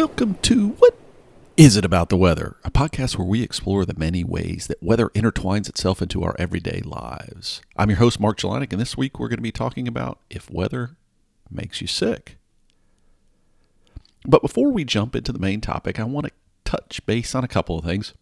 [0.00, 0.96] Welcome to What
[1.58, 5.10] Is It About the Weather, a podcast where we explore the many ways that weather
[5.10, 7.60] intertwines itself into our everyday lives.
[7.76, 10.50] I'm your host, Mark Jelinek, and this week we're going to be talking about if
[10.50, 10.96] weather
[11.50, 12.38] makes you sick.
[14.24, 16.32] But before we jump into the main topic, I want to
[16.64, 18.14] touch base on a couple of things.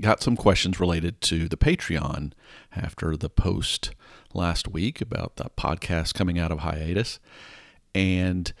[0.00, 2.32] Got some questions related to the Patreon
[2.74, 3.92] after the post
[4.34, 7.20] last week about the podcast coming out of hiatus.
[7.94, 8.52] And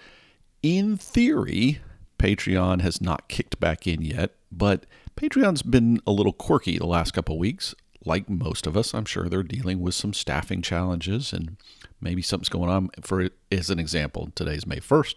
[0.62, 1.80] in theory,
[2.18, 7.12] Patreon has not kicked back in yet, but Patreon's been a little quirky the last
[7.12, 7.74] couple weeks.
[8.04, 11.56] Like most of us, I'm sure they're dealing with some staffing challenges and
[12.00, 12.90] maybe something's going on.
[13.02, 15.16] For as an example, today's May 1st.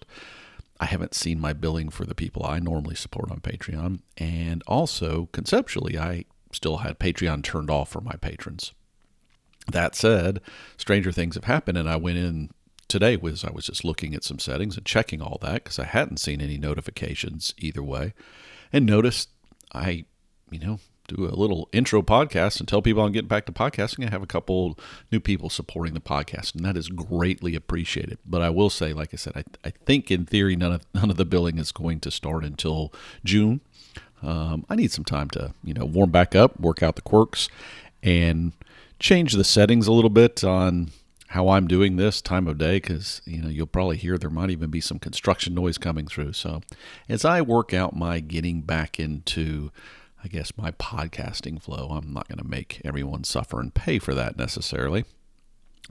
[0.80, 4.00] I haven't seen my billing for the people I normally support on Patreon.
[4.18, 8.72] And also, conceptually, I still had Patreon turned off for my patrons.
[9.72, 10.40] That said,
[10.78, 12.50] stranger things have happened, and I went in
[12.90, 15.86] today was I was just looking at some settings and checking all that because I
[15.86, 18.14] hadn't seen any notifications either way,
[18.74, 19.30] and noticed
[19.74, 20.06] I,
[20.52, 24.06] you know, do a little intro podcast and tell people I'm getting back to podcasting.
[24.06, 24.78] I have a couple
[25.12, 28.18] new people supporting the podcast, and that is greatly appreciated.
[28.26, 31.10] But I will say, like I said, I, I think in theory none of none
[31.10, 32.92] of the billing is going to start until
[33.24, 33.62] June.
[34.22, 37.50] Um, I need some time to you know warm back up, work out the quirks,
[38.04, 38.54] and
[39.00, 40.92] change the settings a little bit on
[41.30, 44.50] how I'm doing this time of day because you know you'll probably hear there might
[44.50, 46.34] even be some construction noise coming through.
[46.34, 46.62] So
[47.08, 49.72] as I work out my getting back into
[50.24, 54.16] I guess my podcasting flow, I'm not going to make everyone suffer and pay for
[54.16, 55.06] that necessarily.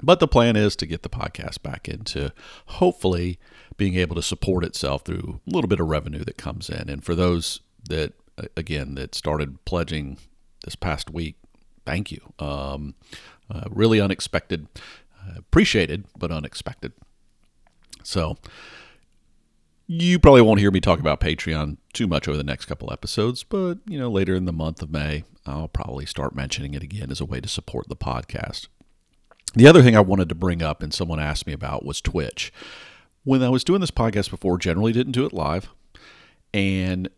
[0.03, 2.33] But the plan is to get the podcast back into
[2.67, 3.39] hopefully
[3.77, 6.91] being able to support itself through a little bit of revenue that comes in.
[6.91, 8.13] And for those that
[8.57, 10.19] again that started pledging
[10.65, 11.37] this past week,
[11.87, 12.33] thank you.
[12.41, 12.97] Um,
[13.51, 14.67] uh, really unexpected
[15.37, 16.93] appreciated but unexpected.
[18.03, 18.37] So
[19.87, 23.43] you probably won't hear me talk about Patreon too much over the next couple episodes,
[23.43, 27.11] but you know, later in the month of May, I'll probably start mentioning it again
[27.11, 28.69] as a way to support the podcast.
[29.55, 32.53] The other thing I wanted to bring up and someone asked me about was Twitch.
[33.25, 35.71] When I was doing this podcast before, generally didn't do it live,
[36.53, 37.09] and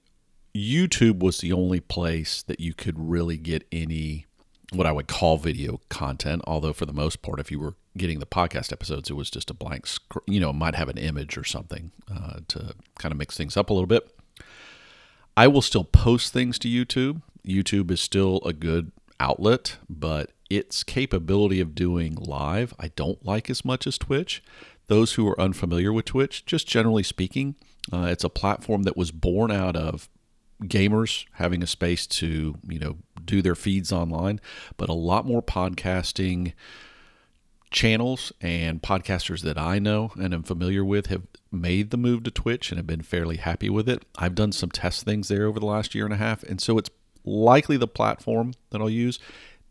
[0.55, 4.27] YouTube was the only place that you could really get any
[4.73, 6.43] what I would call video content.
[6.47, 9.51] Although for the most part, if you were getting the podcast episodes, it was just
[9.51, 9.87] a blank,
[10.27, 13.57] you know, it might have an image or something uh, to kind of mix things
[13.57, 14.09] up a little bit.
[15.37, 17.23] I will still post things to YouTube.
[17.47, 23.49] YouTube is still a good outlet, but its capability of doing live, I don't like
[23.49, 24.43] as much as Twitch.
[24.89, 27.55] Those who are unfamiliar with Twitch, just generally speaking,
[27.93, 30.09] uh, it's a platform that was born out of
[30.63, 34.41] gamers having a space to you know do their feeds online,
[34.77, 36.53] but a lot more podcasting
[37.71, 41.23] channels and podcasters that I know and am familiar with have
[41.53, 44.05] made the move to Twitch and have been fairly happy with it.
[44.17, 46.79] I've done some test things there over the last year and a half, and so
[46.79, 46.91] it's
[47.25, 49.19] likely the platform that I'll use.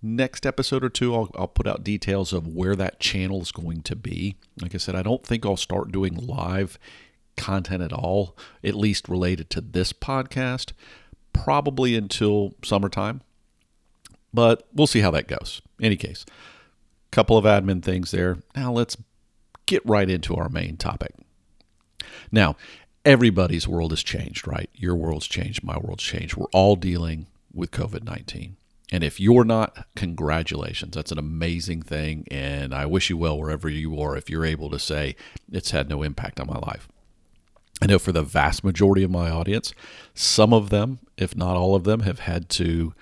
[0.01, 3.81] Next episode or two, I'll, I'll put out details of where that channel is going
[3.81, 4.37] to be.
[4.61, 6.79] Like I said, I don't think I'll start doing live
[7.39, 10.73] content at all, at least related to this podcast,
[11.33, 13.21] probably until summertime.
[14.31, 15.61] But we'll see how that goes.
[15.81, 16.25] Any case,
[17.11, 18.37] couple of admin things there.
[18.55, 18.95] Now let's
[19.65, 21.15] get right into our main topic.
[22.31, 22.55] Now,
[23.05, 24.69] everybody's world has changed, right?
[24.73, 26.35] Your world's changed, my world's changed.
[26.35, 28.57] We're all dealing with COVID 19.
[28.91, 30.95] And if you're not, congratulations.
[30.95, 32.25] That's an amazing thing.
[32.31, 35.15] And I wish you well wherever you are if you're able to say
[35.51, 36.87] it's had no impact on my life.
[37.81, 39.73] I know for the vast majority of my audience,
[40.13, 42.93] some of them, if not all of them, have had to,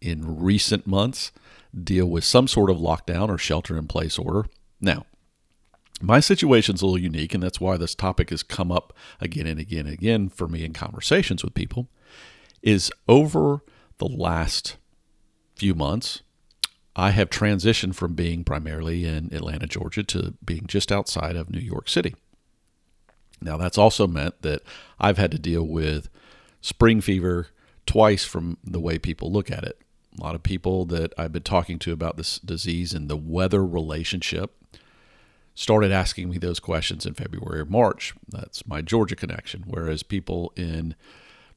[0.00, 1.30] in recent months,
[1.74, 4.46] deal with some sort of lockdown or shelter in place order.
[4.80, 5.06] Now,
[6.00, 9.60] my situation's a little unique, and that's why this topic has come up again and
[9.60, 11.88] again and again for me in conversations with people.
[12.62, 13.60] Is over
[13.98, 14.76] the last
[15.54, 16.22] few months,
[16.96, 21.60] I have transitioned from being primarily in Atlanta, Georgia, to being just outside of New
[21.60, 22.14] York City.
[23.40, 24.62] Now, that's also meant that
[24.98, 26.08] I've had to deal with
[26.60, 27.48] spring fever
[27.84, 29.80] twice from the way people look at it.
[30.18, 33.64] A lot of people that I've been talking to about this disease and the weather
[33.64, 34.54] relationship
[35.54, 38.14] started asking me those questions in February or March.
[38.28, 39.64] That's my Georgia connection.
[39.66, 40.94] Whereas people in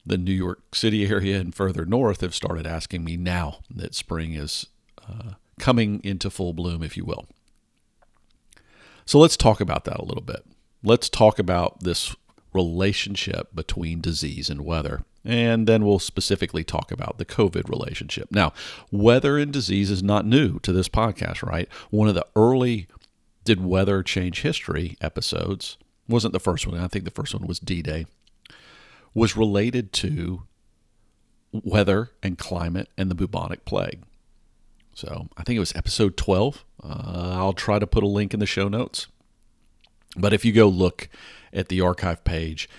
[0.05, 4.33] the New York City area and further north have started asking me now that spring
[4.33, 4.67] is
[5.07, 7.25] uh, coming into full bloom, if you will.
[9.05, 10.45] So let's talk about that a little bit.
[10.83, 12.15] Let's talk about this
[12.53, 15.03] relationship between disease and weather.
[15.25, 18.29] And then we'll specifically talk about the COVID relationship.
[18.31, 18.53] Now,
[18.91, 21.67] weather and disease is not new to this podcast, right?
[21.89, 22.87] One of the early
[23.43, 25.77] Did Weather Change History episodes
[26.07, 26.79] wasn't the first one.
[26.79, 28.05] I think the first one was D Day.
[29.13, 30.43] was related to
[31.51, 34.03] weather and climate and the bubonic plague.
[34.93, 36.63] So I think it was episode 12.
[36.83, 36.87] Uh,
[37.37, 39.07] I'll try to put a link in the show notes.
[40.17, 41.09] But if you go look
[41.53, 42.69] at the archive page,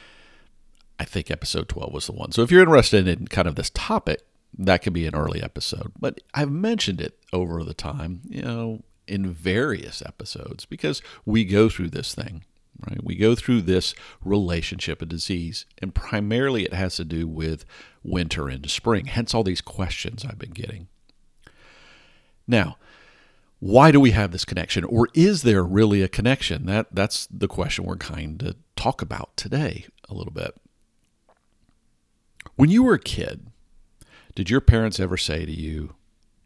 [0.98, 2.32] I think episode 12 was the one.
[2.32, 4.22] So if you're interested in kind of this topic,
[4.58, 5.92] that could be an early episode.
[5.98, 11.68] But I've mentioned it over the time, you know, in various episodes because we go
[11.68, 12.44] through this thing,
[12.86, 13.02] right?
[13.02, 13.94] We go through this
[14.24, 17.64] relationship of disease, and primarily it has to do with
[18.02, 20.88] winter into spring, hence all these questions I've been getting.
[22.46, 22.76] Now,
[23.60, 24.84] why do we have this connection?
[24.84, 26.66] Or is there really a connection?
[26.66, 30.56] That that's the question we're kind of talk about today a little bit.
[32.56, 33.46] When you were a kid
[34.34, 35.94] did your parents ever say to you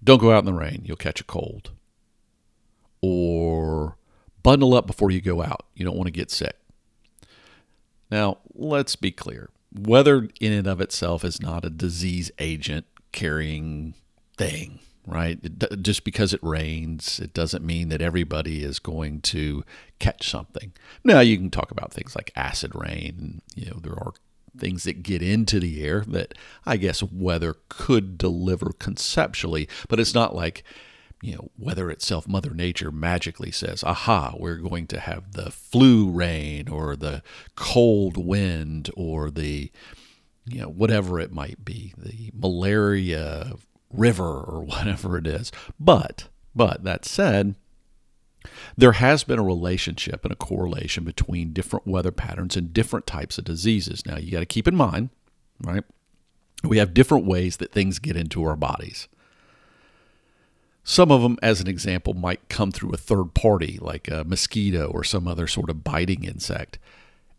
[0.02, 1.70] don't go out in the rain you'll catch a cold
[3.00, 3.96] or
[4.42, 6.56] bundle up before you go out you don't want to get sick
[8.10, 9.50] now let's be clear.
[9.72, 13.94] Weather in and of itself is not a disease agent carrying
[14.36, 15.38] thing right?
[15.42, 19.64] It, just because it rains, it doesn't mean that everybody is going to
[19.98, 20.72] catch something.
[21.02, 23.42] Now, you can talk about things like acid rain.
[23.54, 24.14] You know, there are
[24.56, 26.34] things that get into the air that
[26.64, 30.64] I guess weather could deliver conceptually, but it's not like,
[31.20, 36.10] you know, weather itself, Mother Nature magically says, aha, we're going to have the flu
[36.10, 37.22] rain or the
[37.56, 39.70] cold wind or the,
[40.44, 43.54] you know, whatever it might be, the malaria
[43.96, 45.52] river or whatever it is.
[45.78, 47.54] But, but that said,
[48.76, 53.38] there has been a relationship and a correlation between different weather patterns and different types
[53.38, 54.04] of diseases.
[54.04, 55.10] Now, you got to keep in mind,
[55.60, 55.84] right?
[56.62, 59.08] We have different ways that things get into our bodies.
[60.82, 64.86] Some of them, as an example, might come through a third party, like a mosquito
[64.86, 66.78] or some other sort of biting insect.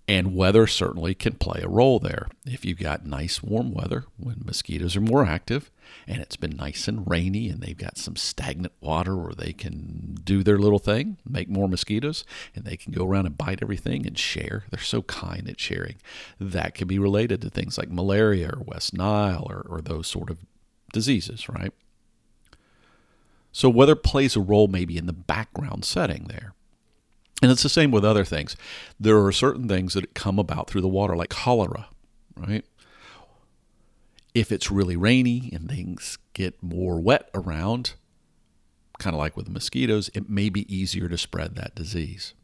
[0.08, 2.28] And weather certainly can play a role there.
[2.46, 5.72] If you've got nice warm weather when mosquitoes are more active,
[6.08, 10.18] and it's been nice and rainy, and they've got some stagnant water where they can
[10.24, 12.24] do their little thing, make more mosquitoes,
[12.56, 14.66] and they can go around and bite everything and share.
[14.70, 15.96] They're so kind at sharing.
[16.40, 20.30] That can be related to things like malaria or West Nile or, or those sort
[20.30, 20.40] of
[20.94, 21.74] diseases, right?
[23.52, 26.54] So, weather plays a role maybe in the background setting there.
[27.42, 28.56] And it's the same with other things.
[29.00, 31.88] There are certain things that come about through the water, like cholera,
[32.36, 32.66] right?
[34.36, 37.94] If it's really rainy and things get more wet around,
[39.00, 42.36] kind of like with the mosquitoes, it may be easier to spread that disease.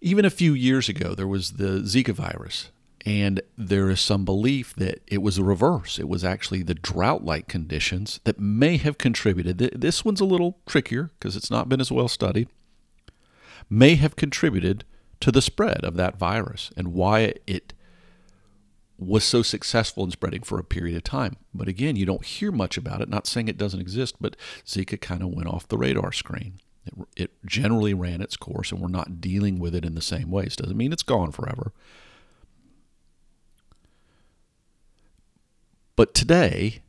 [0.00, 2.70] Even a few years ago, there was the Zika virus,
[3.04, 5.98] and there is some belief that it was the reverse.
[5.98, 9.58] It was actually the drought like conditions that may have contributed.
[9.58, 12.48] This one's a little trickier because it's not been as well studied
[13.70, 14.84] may have contributed
[15.20, 17.72] to the spread of that virus and why it
[19.06, 21.36] was so successful in spreading for a period of time.
[21.52, 23.08] But again, you don't hear much about it.
[23.08, 24.36] Not saying it doesn't exist, but
[24.66, 26.60] Zika kind of went off the radar screen.
[26.86, 30.30] It, it, generally ran its course, and we're not dealing with it in the same
[30.30, 30.56] ways.
[30.56, 31.72] Doesn't mean it's gone forever.
[35.96, 36.82] But today,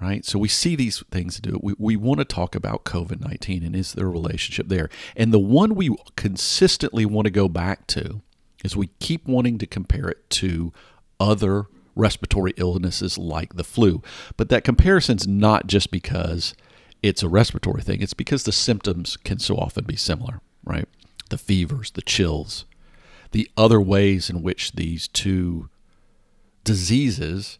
[0.00, 0.24] right?
[0.24, 1.58] So we see these things do.
[1.62, 4.88] We, we want to talk about COVID 19 and is there a relationship there?
[5.16, 8.22] And the one we consistently want to go back to
[8.62, 10.72] is we keep wanting to compare it to
[11.20, 11.66] other
[11.96, 14.02] respiratory illnesses like the flu.
[14.36, 16.54] But that comparison's not just because
[17.02, 20.88] it's a respiratory thing, it's because the symptoms can so often be similar, right?
[21.30, 22.64] The fevers, the chills,
[23.32, 25.68] the other ways in which these two
[26.64, 27.58] diseases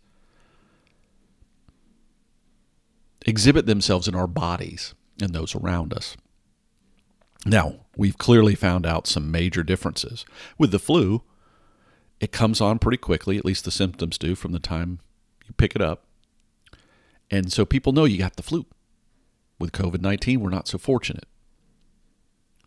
[3.26, 6.16] exhibit themselves in our bodies and those around us.
[7.46, 10.24] Now, we've clearly found out some major differences.
[10.58, 11.22] With the flu,
[12.20, 15.00] it comes on pretty quickly, at least the symptoms do from the time
[15.46, 16.04] you pick it up.
[17.30, 18.66] And so people know you got the flu.
[19.58, 21.26] With COVID 19, we're not so fortunate,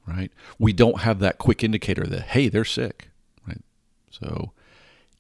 [0.07, 0.31] right?
[0.57, 3.09] We don't have that quick indicator that, hey, they're sick,
[3.45, 3.61] right?
[4.09, 4.53] So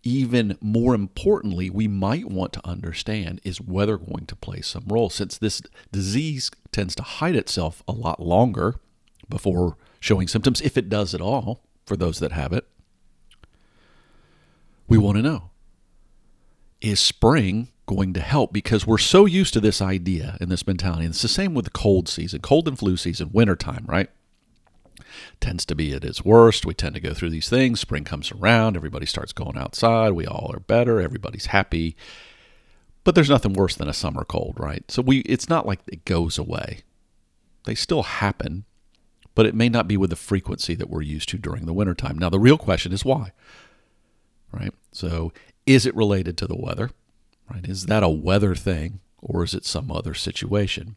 [0.03, 5.09] even more importantly, we might want to understand is weather going to play some role
[5.09, 8.75] since this disease tends to hide itself a lot longer
[9.27, 12.65] before showing symptoms, if it does at all, for those that have it.
[14.87, 15.51] We want to know
[16.79, 18.53] is spring going to help?
[18.53, 21.05] Because we're so used to this idea and this mentality.
[21.05, 24.09] And it's the same with the cold season, cold and flu season, wintertime, right?
[25.39, 26.65] tends to be at its worst.
[26.65, 27.79] We tend to go through these things.
[27.79, 30.13] Spring comes around, everybody starts going outside.
[30.13, 30.99] We all are better.
[30.99, 31.95] Everybody's happy.
[33.03, 34.89] But there's nothing worse than a summer cold, right?
[34.91, 36.79] So we it's not like it goes away.
[37.65, 38.65] They still happen,
[39.35, 42.17] but it may not be with the frequency that we're used to during the wintertime.
[42.17, 43.31] Now the real question is why?
[44.51, 44.73] Right?
[44.91, 45.31] So,
[45.65, 46.91] is it related to the weather?
[47.51, 47.67] Right?
[47.67, 50.95] Is that a weather thing or is it some other situation?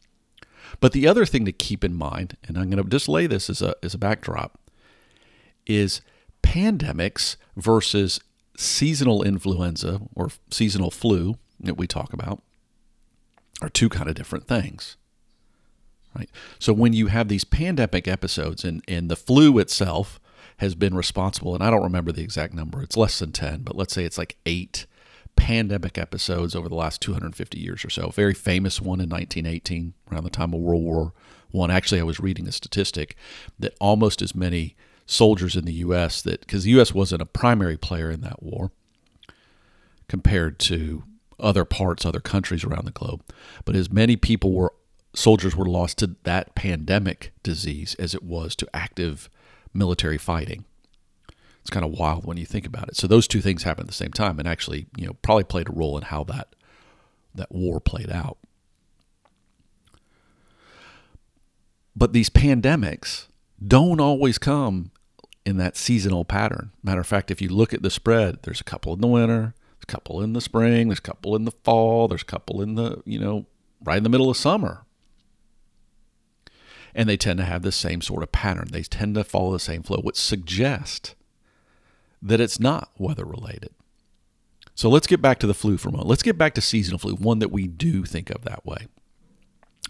[0.78, 3.50] But the other thing to keep in mind, and I'm going to just lay this
[3.50, 4.58] as a, as a backdrop,
[5.66, 6.00] is
[6.42, 8.20] pandemics versus
[8.56, 12.42] seasonal influenza or seasonal flu that we talk about
[13.62, 14.96] are two kind of different things.
[16.16, 16.30] Right?
[16.58, 20.20] So when you have these pandemic episodes and, and the flu itself
[20.60, 23.76] has been responsible, and I don't remember the exact number, it's less than 10, but
[23.76, 24.84] let's say it's like eight
[25.34, 28.10] pandemic episodes over the last 250 years or so.
[28.10, 31.12] very famous one in 1918, around the time of World War
[31.50, 31.70] One.
[31.70, 33.16] Actually, I was reading a statistic
[33.58, 34.76] that almost as many
[35.06, 36.20] soldiers in the U.S.
[36.22, 36.92] that because the U.S.
[36.92, 38.70] wasn't a primary player in that war
[40.08, 41.04] compared to
[41.38, 43.22] other parts, other countries around the globe,
[43.64, 44.74] but as many people were
[45.14, 49.30] soldiers were lost to that pandemic disease as it was to active
[49.72, 50.64] military fighting.
[51.60, 52.96] It's kind of wild when you think about it.
[52.96, 55.68] So those two things happened at the same time, and actually, you know, probably played
[55.68, 56.54] a role in how that
[57.34, 58.38] that war played out.
[61.94, 63.26] But these pandemics
[63.64, 64.90] don't always come
[65.44, 66.72] in that seasonal pattern.
[66.82, 69.54] Matter of fact, if you look at the spread, there's a couple in the winter,
[69.76, 72.62] there's a couple in the spring, there's a couple in the fall, there's a couple
[72.62, 73.46] in the, you know,
[73.82, 74.84] right in the middle of summer.
[76.94, 78.68] And they tend to have the same sort of pattern.
[78.70, 81.14] They tend to follow the same flow, which suggests
[82.22, 83.70] that it's not weather related.
[84.74, 86.08] So let's get back to the flu for a moment.
[86.08, 88.86] Let's get back to seasonal flu, one that we do think of that way.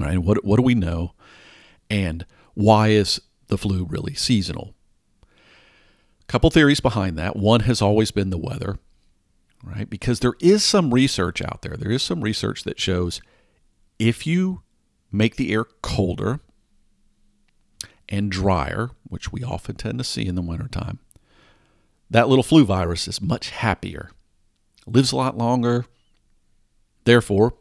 [0.01, 1.13] All right, what, what do we know?
[1.89, 4.75] And why is the flu really seasonal?
[5.23, 7.37] A couple theories behind that.
[7.37, 8.79] One has always been the weather,
[9.63, 9.89] right?
[9.89, 11.77] Because there is some research out there.
[11.77, 13.21] There is some research that shows
[13.99, 14.63] if you
[15.13, 16.41] make the air colder
[18.11, 20.99] and drier, which we often tend to see in the wintertime,
[22.11, 24.11] that little flu virus is much happier,
[24.87, 25.87] lives a lot longer.
[27.05, 27.55] Therefore,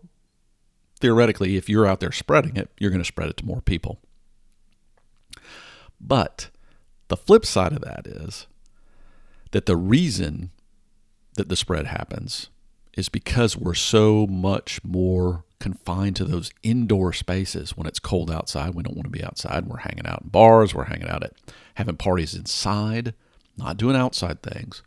[1.00, 4.00] theoretically, if you're out there spreading it, you're going to spread it to more people.
[6.02, 6.50] But
[7.10, 8.48] the flip side of that is
[9.52, 10.52] that the reason
[11.36, 12.50] that the spread happens
[12.94, 18.74] is because we're so much more confined to those indoor spaces when it's cold outside.
[18.76, 19.68] We don't want to be outside.
[19.68, 21.34] We're hanging out in bars, we're hanging out at
[21.76, 23.14] having parties inside
[23.60, 24.82] not doing outside things,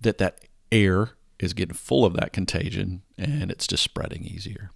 [0.00, 0.40] that that
[0.72, 4.70] air is getting full of that contagion and it's just spreading easier.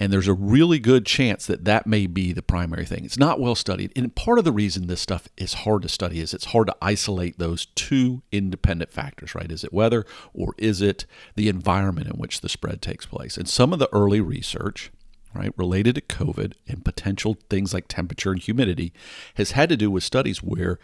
[0.00, 3.04] And there's a really good chance that that may be the primary thing.
[3.04, 3.92] It's not well studied.
[3.96, 6.76] And part of the reason this stuff is hard to study is it's hard to
[6.80, 9.50] isolate those two independent factors, right?
[9.50, 13.36] Is it weather or is it the environment in which the spread takes place?
[13.36, 14.92] And some of the early research
[15.34, 18.92] right, related to COVID and potential things like temperature and humidity
[19.34, 20.78] has had to do with studies where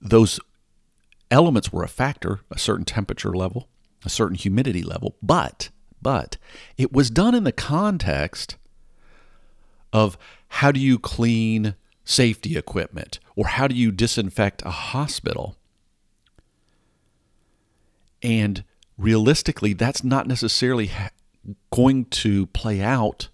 [0.00, 0.40] those
[1.30, 3.68] elements were a factor, a certain temperature level,
[4.04, 5.70] a certain humidity level, but
[6.02, 6.36] but
[6.76, 8.56] it was done in the context
[9.92, 11.74] of how do you clean
[12.04, 15.56] safety equipment or how do you disinfect a hospital?
[18.22, 18.64] And
[18.96, 20.90] realistically, that's not necessarily
[21.70, 23.28] going to play out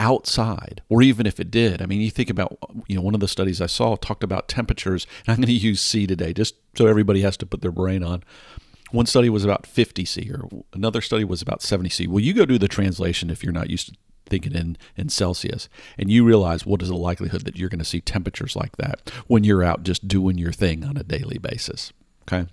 [0.00, 3.20] outside or even if it did i mean you think about you know one of
[3.20, 6.54] the studies i saw talked about temperatures and i'm going to use c today just
[6.76, 8.22] so everybody has to put their brain on
[8.90, 12.32] one study was about 50 c or another study was about 70 c well you
[12.32, 13.94] go do the translation if you're not used to
[14.26, 17.84] thinking in in celsius and you realize what is the likelihood that you're going to
[17.84, 21.92] see temperatures like that when you're out just doing your thing on a daily basis
[22.22, 22.46] okay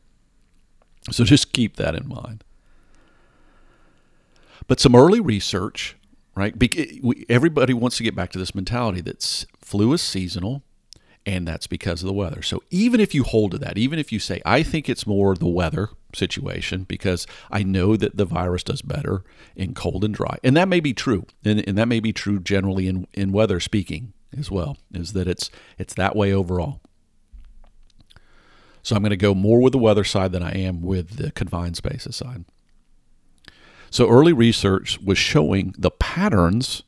[1.11, 2.43] so just keep that in mind
[4.67, 5.97] but some early research
[6.35, 6.53] right?
[7.29, 10.63] Everybody wants to get back to this mentality that flu is seasonal
[11.25, 12.41] and that's because of the weather.
[12.41, 15.35] So even if you hold to that, even if you say, I think it's more
[15.35, 19.23] the weather situation because I know that the virus does better
[19.55, 22.39] in cold and dry, and that may be true, and, and that may be true
[22.39, 26.81] generally in, in weather speaking as well, is that it's it's that way overall.
[28.83, 31.31] So I'm going to go more with the weather side than I am with the
[31.31, 32.45] confined spaces side.
[33.89, 36.83] So early research was showing the patterns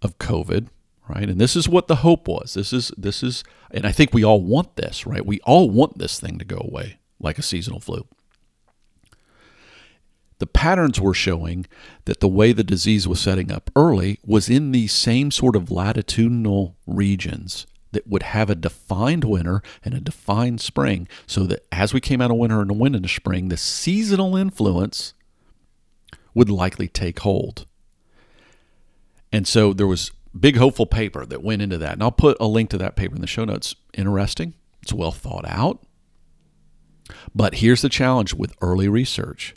[0.00, 0.68] of COVID,
[1.08, 1.28] right?
[1.28, 2.54] And this is what the hope was.
[2.54, 5.24] This is this is and I think we all want this, right?
[5.24, 8.06] We all want this thing to go away like a seasonal flu.
[10.38, 11.66] The patterns were showing
[12.06, 15.70] that the way the disease was setting up early was in these same sort of
[15.70, 21.94] latitudinal regions that would have a defined winter and a defined spring, so that as
[21.94, 25.14] we came out of winter and went into spring, the seasonal influence
[26.34, 27.66] would likely take hold.
[29.32, 31.94] And so there was big hopeful paper that went into that.
[31.94, 33.74] And I'll put a link to that paper in the show notes.
[33.94, 34.54] Interesting.
[34.82, 35.84] It's well thought out.
[37.34, 39.54] But here's the challenge with early research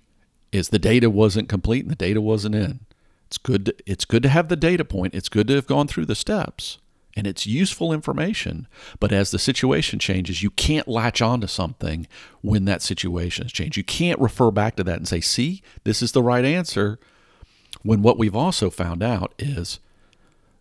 [0.52, 2.82] is the data wasn't complete and the data wasn't in.
[3.28, 5.14] It's good to, it's good to have the data point.
[5.14, 6.80] It's good to have gone through the steps
[7.18, 8.68] and it's useful information.
[9.00, 12.08] But as the situation changes, you can't latch on to something
[12.42, 13.76] when that situation has changed.
[13.76, 17.00] You can't refer back to that and say, see, this is the right answer.
[17.82, 19.80] When what we've also found out is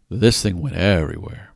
[0.08, 1.52] this thing went everywhere.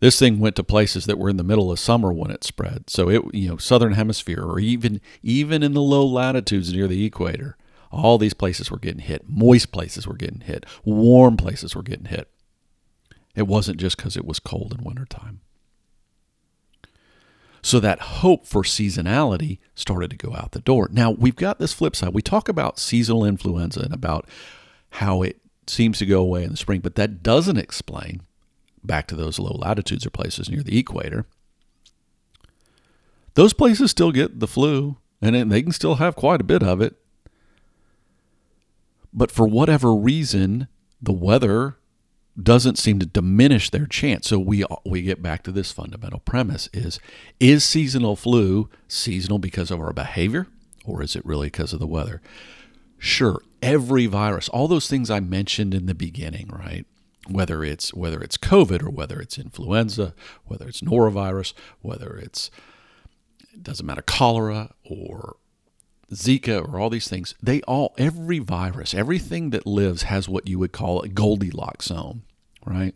[0.00, 2.88] This thing went to places that were in the middle of summer when it spread.
[2.88, 7.04] So it, you know, southern hemisphere or even even in the low latitudes near the
[7.04, 7.56] equator,
[7.92, 9.28] all these places were getting hit.
[9.28, 10.64] Moist places were getting hit.
[10.84, 12.30] Warm places were getting hit.
[13.34, 15.40] It wasn't just because it was cold in wintertime.
[17.62, 20.88] So that hope for seasonality started to go out the door.
[20.90, 22.14] Now, we've got this flip side.
[22.14, 24.26] We talk about seasonal influenza and about
[24.92, 25.39] how it
[25.70, 28.22] seems to go away in the spring, but that doesn't explain
[28.82, 31.26] back to those low latitudes or places near the equator.
[33.34, 36.80] Those places still get the flu, and they can still have quite a bit of
[36.80, 36.96] it.
[39.12, 40.68] But for whatever reason,
[41.00, 41.76] the weather
[42.40, 44.28] doesn't seem to diminish their chance.
[44.28, 47.00] So we we get back to this fundamental premise is
[47.38, 50.46] is seasonal flu seasonal because of our behavior
[50.84, 52.20] or is it really because of the weather?
[52.98, 56.86] Sure, every virus, all those things I mentioned in the beginning, right?
[57.28, 60.14] Whether it's whether it's COVID or whether it's influenza,
[60.44, 62.50] whether it's norovirus, whether it's
[63.52, 65.36] it doesn't matter cholera or
[66.12, 70.58] Zika or all these things, they all, every virus, everything that lives has what you
[70.58, 72.22] would call a Goldilocks zone,
[72.64, 72.94] right?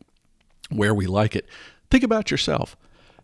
[0.71, 1.47] Where we like it.
[1.91, 2.77] Think about yourself.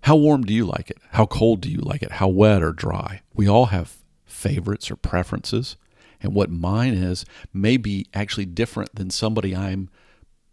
[0.02, 0.98] How warm do you like it?
[1.10, 2.12] How cold do you like it?
[2.12, 3.22] How wet or dry?
[3.34, 5.76] We all have favorites or preferences.
[6.22, 9.88] And what mine is may be actually different than somebody I'm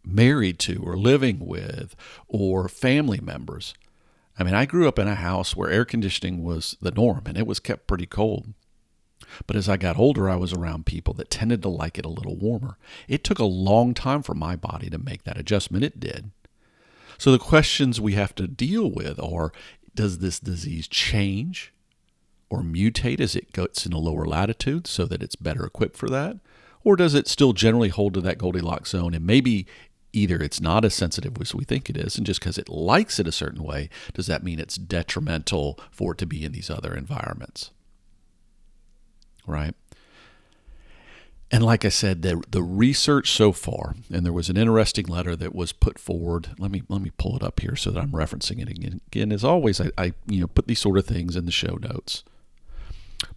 [0.03, 1.95] married to or living with
[2.27, 3.73] or family members.
[4.39, 7.37] I mean, I grew up in a house where air conditioning was the norm and
[7.37, 8.53] it was kept pretty cold.
[9.45, 12.09] But as I got older, I was around people that tended to like it a
[12.09, 12.77] little warmer.
[13.07, 15.83] It took a long time for my body to make that adjustment.
[15.83, 16.31] It did.
[17.17, 19.51] So the questions we have to deal with are
[19.95, 21.73] does this disease change
[22.49, 26.09] or mutate as it gets in a lower latitude so that it's better equipped for
[26.09, 26.37] that?
[26.83, 29.67] Or does it still generally hold to that Goldilocks zone and maybe
[30.13, 33.19] either it's not as sensitive as we think it is, and just because it likes
[33.19, 36.69] it a certain way, does that mean it's detrimental for it to be in these
[36.69, 37.71] other environments?
[39.47, 39.73] right?
[41.49, 45.33] And like I said, the the research so far, and there was an interesting letter
[45.37, 46.49] that was put forward.
[46.59, 48.99] Let me let me pull it up here so that I'm referencing it again.
[49.07, 51.77] Again, as always, I, I you know put these sort of things in the show
[51.81, 52.25] notes.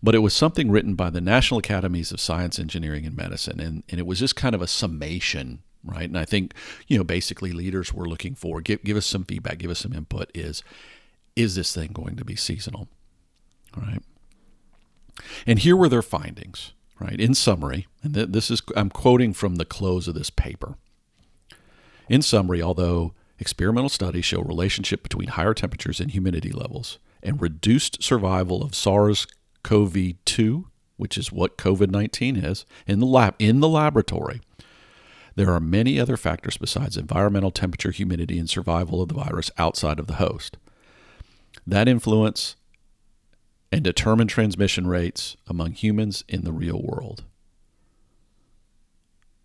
[0.03, 3.83] But it was something written by the National Academies of Science, Engineering, and Medicine, and,
[3.89, 6.09] and it was just kind of a summation, right?
[6.09, 6.55] And I think,
[6.87, 9.93] you know, basically leaders were looking for give give us some feedback, give us some
[9.93, 10.31] input.
[10.35, 10.63] Is
[11.37, 12.89] is this thing going to be seasonal?
[13.77, 14.03] All right.
[15.47, 17.19] And here were their findings, right?
[17.19, 20.77] In summary, and this is I'm quoting from the close of this paper.
[22.09, 28.03] In summary, although experimental studies show relationship between higher temperatures and humidity levels and reduced
[28.03, 28.75] survival of
[29.65, 30.65] SARS-CoV-2,
[30.97, 34.41] which is what COVID-19 is, in the lab in the laboratory,
[35.37, 39.99] there are many other factors besides environmental temperature, humidity, and survival of the virus outside
[39.99, 40.59] of the host.
[41.67, 42.57] That influence
[43.73, 47.25] and determine transmission rates among humans in the real world.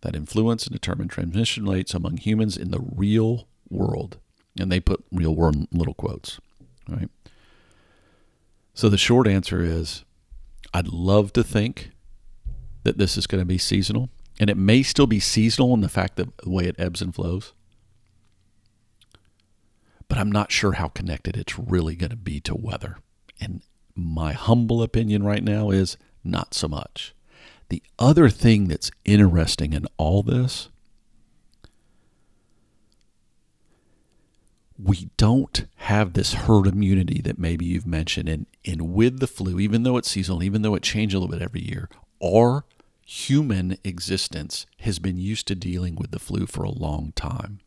[0.01, 4.17] That influence and determine transmission rates among humans in the real world.
[4.59, 6.39] And they put real world in little quotes.
[6.89, 7.09] Right?
[8.75, 10.03] So the short answer is
[10.73, 11.91] I'd love to think
[12.83, 14.09] that this is going to be seasonal.
[14.37, 17.15] And it may still be seasonal in the fact that the way it ebbs and
[17.15, 17.53] flows.
[20.09, 22.97] But I'm not sure how connected it's really going to be to weather.
[23.39, 23.61] And
[23.95, 27.15] my humble opinion right now is not so much.
[27.69, 30.67] The other thing that's interesting in all this,
[34.77, 38.27] we don't have this herd immunity that maybe you've mentioned.
[38.27, 41.31] And, and with the flu, even though it's seasonal, even though it changes a little
[41.31, 41.89] bit every year,
[42.23, 42.65] our
[43.05, 47.59] human existence has been used to dealing with the flu for a long time.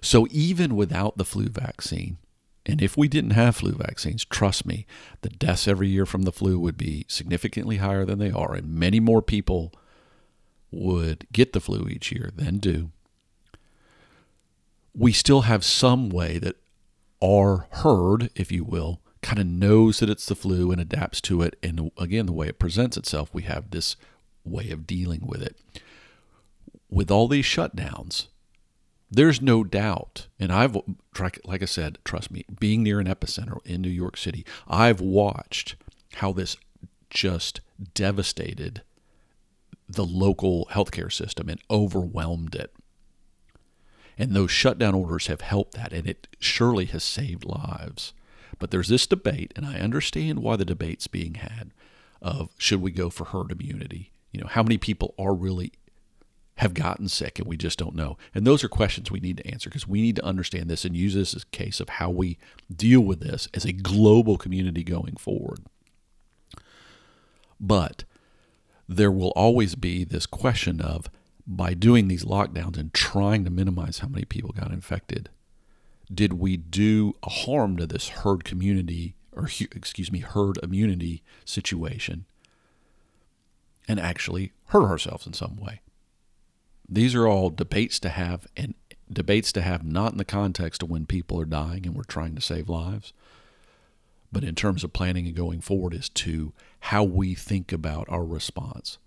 [0.00, 2.18] So even without the flu vaccine,
[2.64, 4.86] and if we didn't have flu vaccines, trust me,
[5.20, 8.72] the deaths every year from the flu would be significantly higher than they are, and
[8.72, 9.72] many more people
[10.70, 12.90] would get the flu each year than do.
[14.94, 16.56] We still have some way that
[17.22, 21.42] our herd, if you will, kind of knows that it's the flu and adapts to
[21.42, 21.56] it.
[21.62, 23.96] And again, the way it presents itself, we have this
[24.44, 25.56] way of dealing with it.
[26.90, 28.26] With all these shutdowns,
[29.10, 30.76] there's no doubt, and I've,
[31.44, 35.76] like I said, trust me, being near an epicenter in New York City, I've watched
[36.16, 36.56] how this
[37.10, 37.60] just
[37.94, 38.82] devastated
[39.88, 42.72] the local healthcare system and overwhelmed it.
[44.16, 48.12] And those shutdown orders have helped that, and it surely has saved lives.
[48.58, 51.72] But there's this debate, and I understand why the debate's being had
[52.22, 54.12] of should we go for herd immunity?
[54.32, 55.72] You know, how many people are really
[56.58, 58.16] have gotten sick and we just don't know?
[58.34, 60.96] And those are questions we need to answer because we need to understand this and
[60.96, 62.38] use this as a case of how we
[62.74, 65.60] deal with this as a global community going forward.
[67.60, 68.04] But
[68.88, 71.10] there will always be this question of
[71.46, 75.28] by doing these lockdowns and trying to minimize how many people got infected,
[76.12, 82.24] did we do a harm to this herd community or excuse me, herd immunity situation
[83.88, 85.80] and actually hurt ourselves in some way?
[86.88, 88.74] These are all debates to have and
[89.10, 92.34] debates to have not in the context of when people are dying and we're trying
[92.34, 93.12] to save lives,
[94.32, 98.24] but in terms of planning and going forward as to how we think about our
[98.24, 98.98] response.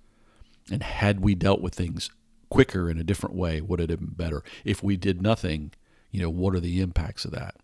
[0.72, 2.10] And had we dealt with things
[2.50, 4.44] quicker in a different way, would it have been better?
[4.64, 5.72] If we did nothing,
[6.12, 7.56] you know, what are the impacts of that?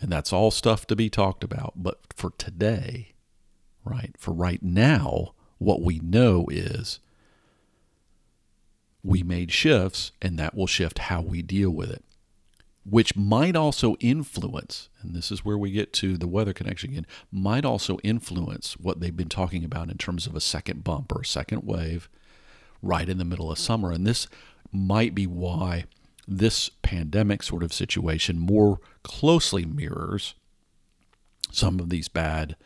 [0.00, 1.74] And that's all stuff to be talked about.
[1.76, 3.14] But for today,
[3.84, 7.00] right, for right now, what we know is
[9.02, 12.04] we made shifts, and that will shift how we deal with it
[12.90, 17.06] which might also influence, and this is where we get to the weather connection again,
[17.30, 21.20] might also influence what they've been talking about in terms of a second bump or
[21.20, 22.08] a second wave
[22.82, 23.90] right in the middle of summer.
[23.90, 24.26] And this
[24.72, 25.84] might be why
[26.26, 30.34] this pandemic sort of situation more closely mirrors
[31.50, 32.56] some of these bad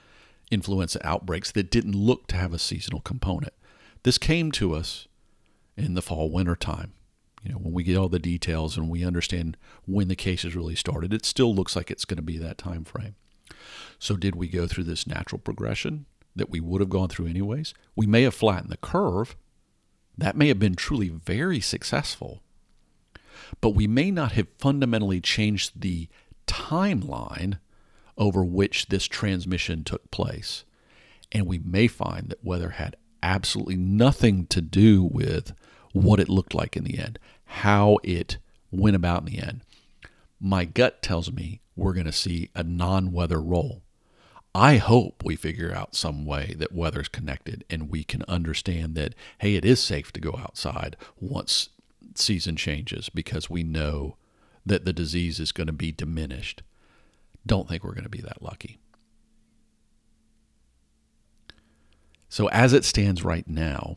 [0.51, 3.55] influenza outbreaks that didn't look to have a seasonal component.
[4.03, 5.07] This came to us
[5.77, 6.93] in the fall winter time
[7.45, 10.77] you know, when we get all the details and we understand when the cases really
[10.77, 13.17] started, it still looks like it's going to be that time frame.
[13.99, 17.75] So did we go through this natural progression that we would have gone through anyways?
[17.97, 19.37] We may have flattened the curve.
[20.23, 22.43] That may have been truly very successful.
[23.61, 26.09] But we may not have fundamentally changed the
[26.47, 27.59] timeline
[28.17, 30.65] over which this transmission took place.
[31.33, 35.55] And we may find that weather had absolutely nothing to do with
[35.93, 38.39] what it looked like in the end, how it
[38.71, 39.63] went about in the end.
[40.39, 43.83] My gut tells me we're going to see a non weather role.
[44.55, 49.15] I hope we figure out some way that weather's connected and we can understand that,
[49.39, 51.71] hey, it is safe to go outside once
[52.15, 54.17] season changes because we know
[54.67, 56.63] that the disease is going to be diminished.
[57.47, 58.79] Don't think we're going to be that lucky.
[62.29, 63.97] So, as it stands right now,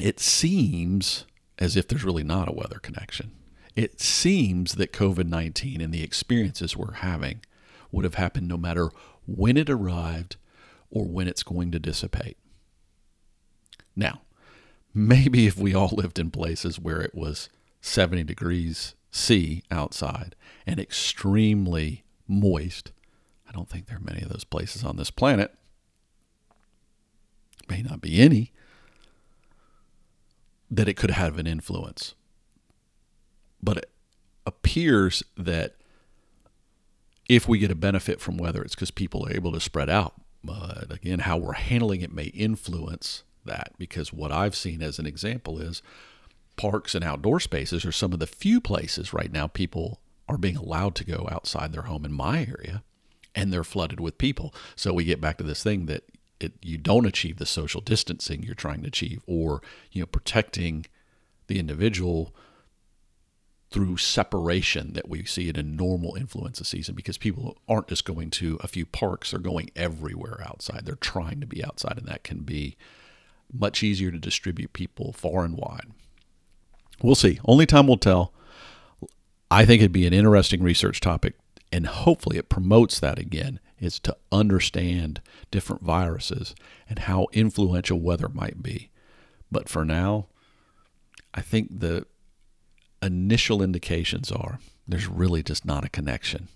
[0.00, 1.24] it seems
[1.58, 3.32] as if there's really not a weather connection.
[3.76, 7.40] It seems that COVID 19 and the experiences we're having
[7.92, 8.90] would have happened no matter
[9.26, 10.36] when it arrived
[10.90, 12.36] or when it's going to dissipate.
[13.96, 14.22] Now,
[14.94, 17.48] maybe if we all lived in places where it was
[17.80, 20.34] 70 degrees C outside
[20.66, 22.92] and extremely moist,
[23.48, 25.54] I don't think there are many of those places on this planet.
[27.68, 28.52] May not be any
[30.70, 32.14] that it could have an influence.
[33.62, 33.90] But it
[34.46, 35.76] appears that
[37.34, 40.14] if we get a benefit from weather, it's because people are able to spread out.
[40.44, 45.06] But again, how we're handling it may influence that because what I've seen as an
[45.06, 45.82] example is
[46.56, 50.56] parks and outdoor spaces are some of the few places right now people are being
[50.56, 52.82] allowed to go outside their home in my area
[53.34, 54.54] and they're flooded with people.
[54.76, 56.04] So we get back to this thing that
[56.38, 60.86] it, you don't achieve the social distancing you're trying to achieve or you know protecting
[61.46, 62.34] the individual
[63.72, 68.30] through separation that we see in a normal influenza season because people aren't just going
[68.30, 70.84] to a few parks they're going everywhere outside.
[70.84, 72.76] They're trying to be outside and that can be
[73.52, 75.88] much easier to distribute people far and wide.
[77.02, 77.40] We'll see.
[77.44, 78.32] Only time will tell.
[79.50, 81.34] I think it'd be an interesting research topic
[81.72, 86.54] and hopefully it promotes that again is to understand different viruses
[86.88, 88.90] and how influential weather might be.
[89.50, 90.26] But for now,
[91.34, 92.06] I think the
[93.02, 96.48] initial indications are there's really just not a connection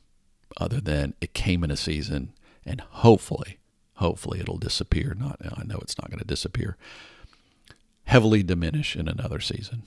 [0.58, 2.32] other than it came in a season
[2.64, 3.58] and hopefully,
[3.94, 5.14] hopefully it'll disappear.
[5.14, 6.76] Not, I know it's not going to disappear,
[8.04, 9.84] heavily diminish in another season.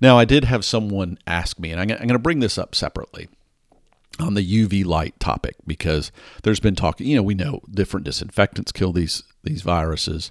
[0.00, 3.28] Now, I did have someone ask me, and I'm going to bring this up separately
[4.18, 6.10] on the UV light topic because
[6.42, 7.00] there's been talk.
[7.00, 10.30] You know, we know different disinfectants kill these these viruses.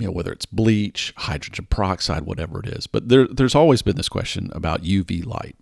[0.00, 2.86] You know, whether it's bleach, hydrogen peroxide, whatever it is.
[2.86, 5.56] But there, there's always been this question about UV light,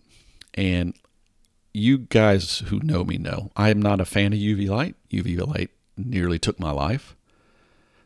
[0.54, 0.94] and
[1.72, 4.94] you guys who know me know I am not a fan of UV light.
[5.10, 7.14] UV light nearly took my life.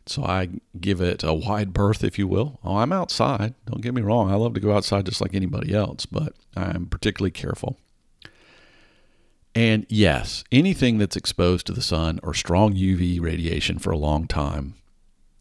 [0.07, 0.49] So I
[0.81, 2.59] give it a wide berth, if you will.
[2.65, 3.55] Oh, I'm outside.
[3.67, 4.31] Don't get me wrong.
[4.31, 7.79] I love to go outside just like anybody else, but I'm particularly careful.
[9.55, 14.27] And yes, anything that's exposed to the sun or strong UV radiation for a long
[14.27, 14.75] time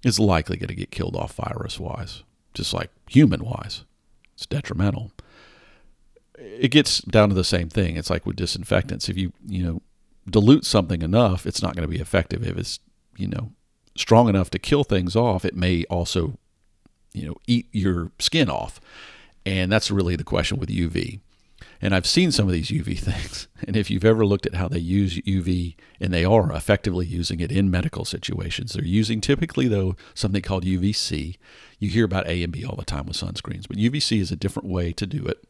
[0.03, 3.83] is likely going to get killed off virus wise, just like human wise.
[4.33, 5.11] It's detrimental.
[6.37, 7.97] It gets down to the same thing.
[7.97, 9.09] It's like with disinfectants.
[9.09, 9.81] If you, you know,
[10.29, 12.47] dilute something enough, it's not going to be effective.
[12.47, 12.79] If it's,
[13.17, 13.51] you know,
[13.95, 16.37] strong enough to kill things off, it may also,
[17.13, 18.79] you know, eat your skin off.
[19.45, 21.19] And that's really the question with UV.
[21.81, 23.47] And I've seen some of these UV things.
[23.65, 27.39] And if you've ever looked at how they use UV, and they are effectively using
[27.39, 31.37] it in medical situations, they're using typically, though, something called UVC.
[31.79, 34.35] You hear about A and B all the time with sunscreens, but UVC is a
[34.35, 35.43] different way to do it.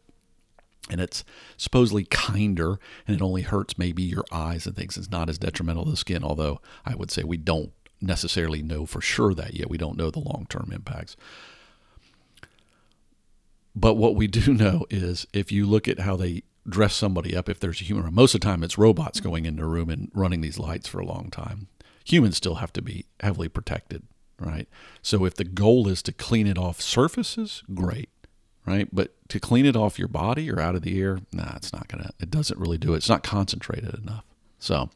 [0.89, 1.23] And it's
[1.55, 4.97] supposedly kinder, and it only hurts maybe your eyes and things.
[4.97, 8.85] It's not as detrimental to the skin, although I would say we don't necessarily know
[8.85, 9.69] for sure that yet.
[9.69, 11.15] We don't know the long term impacts.
[13.79, 17.49] But what we do know is if you look at how they dress somebody up,
[17.49, 20.11] if there's a human, most of the time it's robots going into a room and
[20.13, 21.67] running these lights for a long time.
[22.05, 24.03] Humans still have to be heavily protected,
[24.39, 24.67] right?
[25.01, 28.09] So if the goal is to clean it off surfaces, great,
[28.65, 28.87] right?
[28.91, 31.87] But to clean it off your body or out of the air, nah, it's not
[31.87, 32.11] gonna.
[32.19, 32.97] It doesn't really do it.
[32.97, 34.25] It's not concentrated enough.
[34.57, 34.89] So,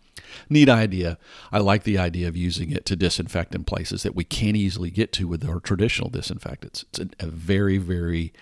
[0.49, 1.17] neat idea.
[1.51, 4.89] I like the idea of using it to disinfect in places that we can't easily
[4.89, 6.83] get to with our traditional disinfectants.
[6.89, 8.33] It's a, a very, very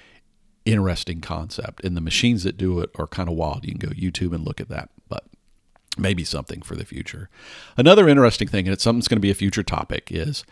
[0.65, 1.83] interesting concept.
[1.83, 3.65] And the machines that do it are kind of wild.
[3.65, 5.25] You can go YouTube and look at that, but
[5.97, 7.29] maybe something for the future.
[7.77, 10.43] Another interesting thing, and it's something that's going to be a future topic, is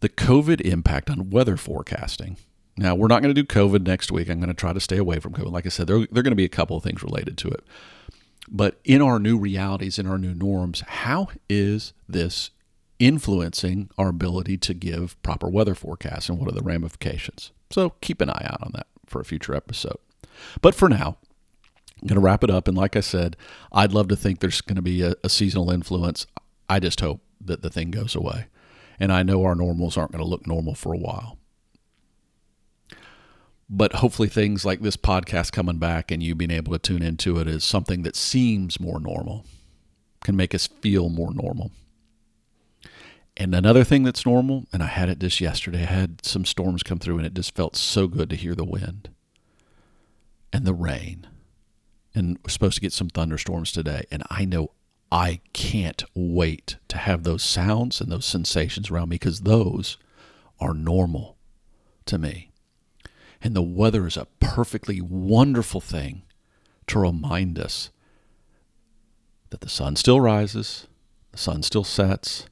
[0.00, 2.36] the COVID impact on weather forecasting.
[2.76, 4.30] Now, we're not going to do COVID next week.
[4.30, 5.52] I'm going to try to stay away from COVID.
[5.52, 7.48] Like I said, there, there are going to be a couple of things related to
[7.48, 7.64] it.
[8.48, 12.50] But in our new realities, in our new norms, how is this
[12.98, 17.52] influencing our ability to give proper weather forecasts and what are the ramifications?
[17.70, 19.98] So keep an eye out on that for a future episode.
[20.60, 21.18] But for now,
[22.00, 22.66] I'm going to wrap it up.
[22.66, 23.36] And like I said,
[23.72, 26.26] I'd love to think there's going to be a, a seasonal influence.
[26.68, 28.46] I just hope that the thing goes away.
[28.98, 31.38] And I know our normals aren't going to look normal for a while
[33.70, 37.38] but hopefully things like this podcast coming back and you being able to tune into
[37.38, 39.46] it is something that seems more normal
[40.24, 41.70] can make us feel more normal
[43.40, 46.82] and another thing that's normal and i had it just yesterday i had some storms
[46.82, 49.08] come through and it just felt so good to hear the wind
[50.52, 51.26] and the rain.
[52.14, 54.72] And we're supposed to get some thunderstorms today and i know
[55.10, 59.96] i can't wait to have those sounds and those sensations around me because those
[60.60, 61.38] are normal
[62.04, 62.50] to me.
[63.42, 66.22] And the weather is a perfectly wonderful thing
[66.88, 67.90] to remind us
[69.48, 70.86] that the sun still rises,
[71.32, 72.46] the sun still sets,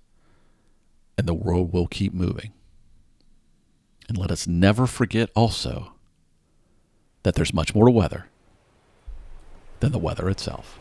[1.19, 2.53] and the world will keep moving.
[4.09, 5.93] And let us never forget also
[7.25, 8.29] that there's much more to weather
[9.81, 10.79] than the weather itself.